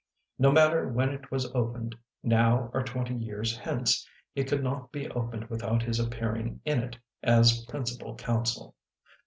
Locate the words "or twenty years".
2.73-3.55